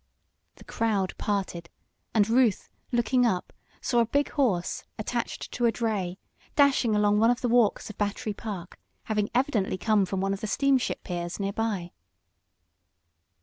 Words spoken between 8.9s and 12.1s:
having evidently come from one of the steamship piers nearby.